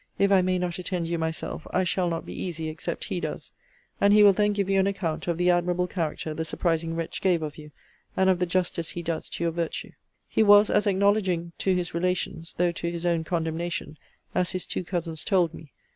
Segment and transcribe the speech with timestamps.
[0.17, 3.51] If I may not attend you myself, I shall not be easy except he does.
[4.01, 7.21] And he will then give you an account of the admirable character the surprising wretch
[7.21, 7.69] gave of you,
[8.17, 9.91] and of the justice he does to your virtue.
[10.27, 13.99] He was as acknowledging to his relations, though to his own condemnation,
[14.33, 15.71] as his two cousins told me.